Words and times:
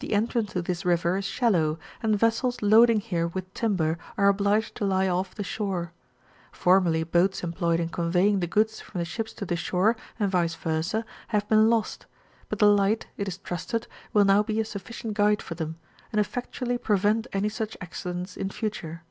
The 0.00 0.12
entrance 0.12 0.54
to 0.54 0.62
this 0.62 0.84
river 0.84 1.16
is 1.18 1.24
shallow, 1.24 1.78
and 2.02 2.18
vessels 2.18 2.62
loading 2.62 2.98
here 2.98 3.28
with 3.28 3.54
timber 3.54 3.96
are 4.18 4.26
obliged 4.28 4.74
to 4.74 4.84
lie 4.84 5.06
off 5.06 5.36
the 5.36 5.44
shore: 5.44 5.92
formerly 6.50 7.04
boats 7.04 7.44
employed 7.44 7.78
in 7.78 7.88
conveymg 7.88 8.40
the 8.40 8.48
goods 8.48 8.80
from 8.80 8.98
the 8.98 9.04
ships 9.04 9.32
to 9.34 9.46
the 9.46 9.54
shore, 9.54 9.94
and 10.18 10.32
vice 10.32 10.56
versdj 10.56 11.04
have 11.28 11.46
been 11.48 11.70
lost; 11.70 12.06
but 12.48 12.58
the 12.58 12.66
light, 12.66 13.06
it 13.16 13.28
is 13.28 13.38
trusted, 13.38 13.86
will 14.12 14.24
now 14.24 14.42
be 14.42 14.58
a 14.58 14.64
sufficient 14.64 15.14
guide 15.14 15.40
for 15.40 15.54
them, 15.54 15.78
and 16.12 16.18
effectually 16.18 16.76
prevent 16.76 17.28
any 17.32 17.48
such 17.48 17.76
accidents 17.80 18.36
in 18.36 18.50
future. 18.50 19.04